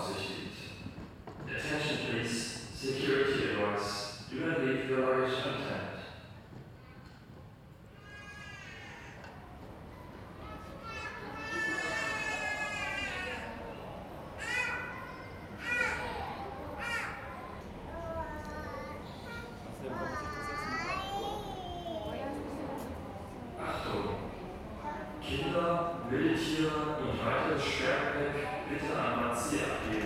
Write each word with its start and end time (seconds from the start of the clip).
beaufsichtigt. 0.00 0.56
Attention 1.46 1.98
please, 2.10 2.60
security 2.74 3.50
advice, 3.50 4.24
do 4.30 4.46
not 4.46 4.64
leave 4.64 4.88
your 4.88 5.00
luggage. 5.00 5.36
Kinder, 25.30 26.00
Wildtiere 26.10 26.96
und 26.98 27.24
weitere 27.24 27.60
Sperrwerk 27.60 28.68
bitte 28.68 28.98
an 28.98 29.20
Marzia 29.20 29.60
abgeben. 29.64 29.99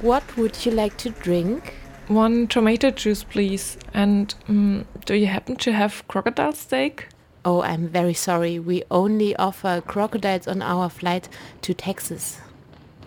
What 0.00 0.36
would 0.36 0.64
you 0.64 0.72
like 0.72 0.96
to 0.98 1.10
drink? 1.10 1.74
One 2.06 2.46
tomato 2.46 2.90
juice, 2.90 3.24
please. 3.24 3.76
And 3.92 4.34
mm, 4.48 4.84
do 5.04 5.14
you 5.14 5.26
happen 5.26 5.56
to 5.56 5.72
have 5.72 6.06
crocodile 6.08 6.52
steak? 6.52 7.08
Oh, 7.44 7.62
I'm 7.62 7.88
very 7.88 8.14
sorry. 8.14 8.58
We 8.58 8.84
only 8.90 9.34
offer 9.36 9.82
crocodiles 9.86 10.46
on 10.46 10.62
our 10.62 10.88
flight 10.88 11.28
to 11.62 11.74
Texas. 11.74 12.40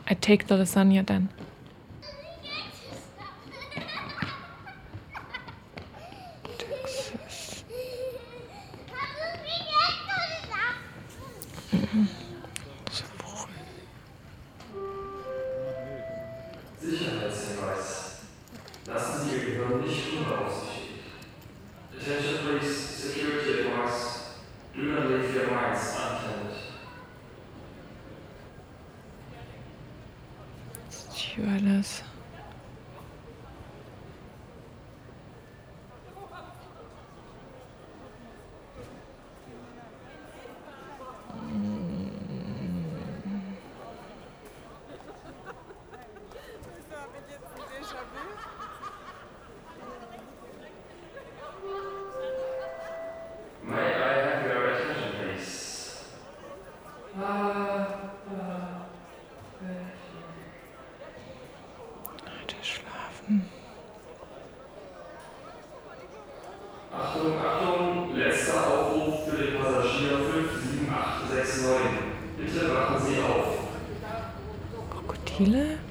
I 0.07 0.15
take 0.15 0.47
the 0.47 0.55
lasagna 0.55 1.05
then. 1.05 1.29
Sicherheitshinweis. 16.81 18.17
Lassen 18.85 19.29
Sie 19.29 19.35
Ihr 19.37 19.45
Gehirn 19.45 19.79
nicht 19.81 20.11
unbeaufsichtigt. 20.11 21.05
Attention 21.97 22.59
please, 22.59 22.75
security 22.75 23.61
advice. 23.61 24.35
Do 24.75 24.81
not 24.81 25.09
leave 25.09 25.33
your 25.33 25.47
minds 25.51 25.95
unattended. 25.95 26.57
May 31.37 31.81
Achtung, 66.93 67.37
Achtung, 67.39 68.15
letzter 68.15 68.67
Aufruf 68.67 69.29
für 69.29 69.37
den 69.37 69.57
Passagier 69.57 70.17
57869. 70.19 71.71
Bitte 72.37 72.61
wachen 72.75 72.99
Sie 73.05 73.19
auf. 73.21 73.47
Krokodile? 74.89 75.90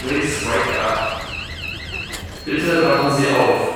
Please 0.00 0.46
wake 0.46 0.78
up. 0.80 1.22
Bitte 2.44 2.82
wachen 2.88 3.16
Sie 3.20 3.28
auf. 3.28 3.67